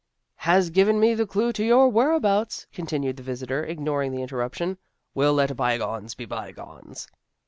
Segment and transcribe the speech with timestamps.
[0.49, 4.79] "Has given me the clue to your where abouts," continued the visitor, ignoring the interruption."
[5.13, 7.07] We'll let bygones be bygones."